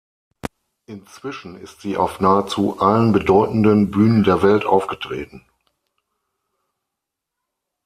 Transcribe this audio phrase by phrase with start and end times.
[0.87, 5.45] Inzwischen ist sie auf nahezu allen bedeutenden Bühnen der Welt aufgetreten.